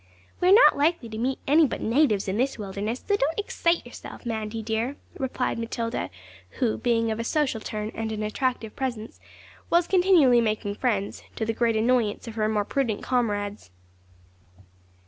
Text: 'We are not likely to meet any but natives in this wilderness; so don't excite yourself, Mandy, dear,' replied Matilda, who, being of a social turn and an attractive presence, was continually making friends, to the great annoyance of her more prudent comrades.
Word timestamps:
'We 0.39 0.49
are 0.49 0.53
not 0.53 0.75
likely 0.75 1.09
to 1.09 1.17
meet 1.19 1.37
any 1.45 1.67
but 1.67 1.79
natives 1.79 2.27
in 2.27 2.37
this 2.37 2.57
wilderness; 2.57 3.03
so 3.07 3.15
don't 3.15 3.37
excite 3.39 3.85
yourself, 3.85 4.25
Mandy, 4.25 4.63
dear,' 4.63 4.95
replied 5.19 5.59
Matilda, 5.59 6.09
who, 6.57 6.79
being 6.79 7.11
of 7.11 7.19
a 7.19 7.23
social 7.23 7.61
turn 7.61 7.91
and 7.93 8.11
an 8.11 8.23
attractive 8.23 8.75
presence, 8.75 9.19
was 9.69 9.85
continually 9.85 10.41
making 10.41 10.73
friends, 10.73 11.21
to 11.35 11.45
the 11.45 11.53
great 11.53 11.75
annoyance 11.75 12.27
of 12.27 12.33
her 12.33 12.49
more 12.49 12.65
prudent 12.65 13.03
comrades. 13.03 13.69